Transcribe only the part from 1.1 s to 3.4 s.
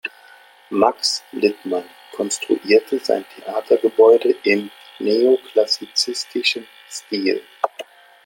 Littmann konstruierte sein